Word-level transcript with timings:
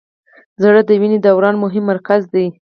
زړه 0.61 0.81
د 0.87 0.91
وینې 1.01 1.17
د 1.21 1.27
دوران 1.27 1.55
مهم 1.63 1.83
مرکز 1.91 2.21
دی. 2.33 2.45